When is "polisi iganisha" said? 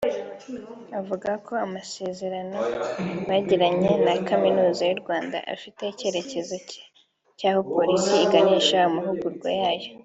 7.73-8.77